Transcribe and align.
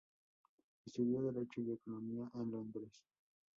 Estudió 0.83 1.21
derecho 1.21 1.61
y 1.61 1.73
economía 1.73 2.27
en 2.33 2.49
Londres. 2.49 3.03